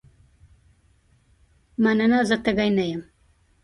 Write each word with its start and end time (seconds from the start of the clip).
مننه 1.83 2.19
زه 2.29 2.35
تږې 2.43 2.69
نه 2.77 2.83
یم. 2.89 3.01